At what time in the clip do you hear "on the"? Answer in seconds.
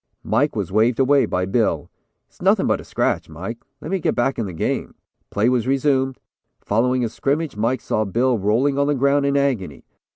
8.79-8.95